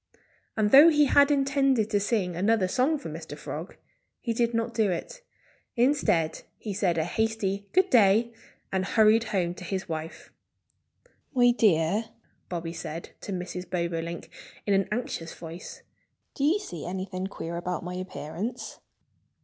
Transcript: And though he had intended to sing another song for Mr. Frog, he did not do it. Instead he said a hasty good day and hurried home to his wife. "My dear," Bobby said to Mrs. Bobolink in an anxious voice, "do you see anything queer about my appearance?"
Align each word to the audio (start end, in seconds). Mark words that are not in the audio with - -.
And 0.57 0.71
though 0.71 0.89
he 0.89 1.05
had 1.05 1.29
intended 1.29 1.91
to 1.91 1.99
sing 1.99 2.35
another 2.35 2.67
song 2.67 2.97
for 2.97 3.07
Mr. 3.07 3.37
Frog, 3.37 3.75
he 4.19 4.33
did 4.33 4.51
not 4.51 4.73
do 4.73 4.89
it. 4.89 5.21
Instead 5.75 6.41
he 6.57 6.73
said 6.73 6.97
a 6.97 7.03
hasty 7.03 7.67
good 7.71 7.91
day 7.91 8.33
and 8.71 8.83
hurried 8.83 9.25
home 9.25 9.53
to 9.53 9.63
his 9.63 9.87
wife. 9.87 10.33
"My 11.35 11.51
dear," 11.51 12.05
Bobby 12.49 12.73
said 12.73 13.11
to 13.21 13.31
Mrs. 13.31 13.69
Bobolink 13.69 14.31
in 14.65 14.73
an 14.73 14.87
anxious 14.91 15.35
voice, 15.35 15.83
"do 16.33 16.43
you 16.45 16.57
see 16.57 16.83
anything 16.83 17.27
queer 17.27 17.55
about 17.55 17.83
my 17.83 17.93
appearance?" 17.93 18.79